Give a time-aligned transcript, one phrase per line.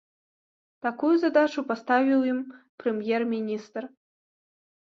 [0.85, 2.39] Такую задачу паставіў ім
[2.85, 3.81] прэм'ер-міністр.